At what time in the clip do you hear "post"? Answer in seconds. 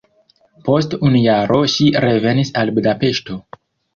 0.67-0.95